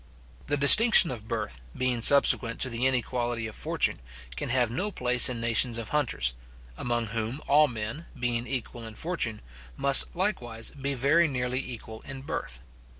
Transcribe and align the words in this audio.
The 0.47 0.57
distinction 0.57 1.11
of 1.11 1.27
birth, 1.27 1.61
being 1.77 2.01
subsequent 2.01 2.59
to 2.61 2.71
the 2.71 2.87
inequality 2.87 3.45
of 3.45 3.53
fortune, 3.53 3.99
can 4.35 4.49
have 4.49 4.71
no 4.71 4.89
place 4.91 5.29
in 5.29 5.39
nations 5.39 5.77
of 5.77 5.89
hunters, 5.89 6.33
among 6.75 7.09
whom 7.09 7.39
all 7.47 7.67
men, 7.67 8.07
being 8.19 8.47
equal 8.47 8.83
in 8.87 8.95
fortune, 8.95 9.41
must 9.77 10.15
likewise 10.15 10.71
be 10.71 10.95
very 10.95 11.27
nearly 11.27 11.59
equal 11.59 12.01
in 12.01 12.23
birth. 12.23 12.61